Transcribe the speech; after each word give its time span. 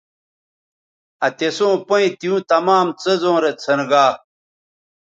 آ 1.25 1.27
تِسوں 1.37 1.73
پیئں 1.87 2.09
تیوں 2.19 2.39
تمام 2.51 2.87
څیزوں 3.01 3.37
رے 3.43 3.51
څھنرگا 3.61 4.05